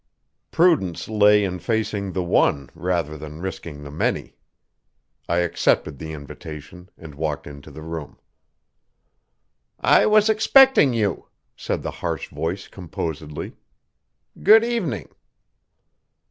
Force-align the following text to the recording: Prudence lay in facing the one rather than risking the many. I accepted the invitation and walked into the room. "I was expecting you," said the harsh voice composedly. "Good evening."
Prudence 0.49 1.07
lay 1.07 1.43
in 1.43 1.59
facing 1.59 2.11
the 2.11 2.23
one 2.23 2.71
rather 2.73 3.15
than 3.19 3.39
risking 3.39 3.83
the 3.83 3.91
many. 3.91 4.35
I 5.29 5.37
accepted 5.41 5.99
the 5.99 6.11
invitation 6.11 6.89
and 6.97 7.13
walked 7.13 7.45
into 7.45 7.69
the 7.69 7.83
room. 7.83 8.17
"I 9.79 10.07
was 10.07 10.27
expecting 10.27 10.91
you," 10.95 11.27
said 11.55 11.83
the 11.83 11.91
harsh 12.01 12.29
voice 12.29 12.67
composedly. 12.67 13.53
"Good 14.41 14.63
evening." 14.63 15.07